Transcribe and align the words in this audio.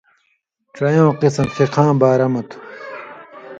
ڇَیؤں 0.75 1.11
قِسم 1.19 1.47
فِقہاں 1.55 1.93
بارہ 2.01 2.27
مہ 2.33 2.41
تھہ 2.49 2.57